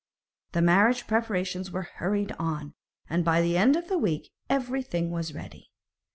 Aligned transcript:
The 0.53 0.63
marriage 0.63 1.05
preparations 1.05 1.69
were 1.69 1.83
hurried 1.83 2.31
on, 2.39 2.73
and 3.07 3.23
by 3.23 3.39
the 3.39 3.55
end 3.55 3.75
of 3.75 3.87
the 3.87 3.99
week 3.99 4.31
everything 4.49 5.11
was 5.11 5.35
ready. 5.35 5.69